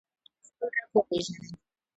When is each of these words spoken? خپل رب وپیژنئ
خپل 0.47 0.69
رب 0.77 0.91
وپیژنئ 0.95 1.49